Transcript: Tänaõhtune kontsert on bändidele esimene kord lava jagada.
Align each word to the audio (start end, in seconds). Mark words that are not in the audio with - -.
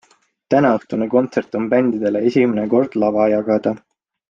Tänaõhtune 0.53 1.07
kontsert 1.11 1.59
on 1.61 1.67
bändidele 1.75 2.23
esimene 2.31 2.67
kord 2.75 2.99
lava 3.05 3.29
jagada. 3.37 3.77